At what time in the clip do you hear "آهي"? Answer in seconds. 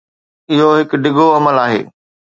1.65-1.79